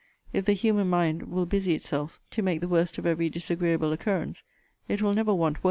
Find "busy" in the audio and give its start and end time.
1.45-1.75